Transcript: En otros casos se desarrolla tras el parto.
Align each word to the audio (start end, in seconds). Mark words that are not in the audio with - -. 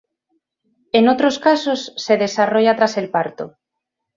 En 0.93 1.07
otros 1.09 1.37
casos 1.37 1.93
se 1.95 2.17
desarrolla 2.17 2.75
tras 2.75 2.97
el 2.97 3.11
parto. 3.11 3.57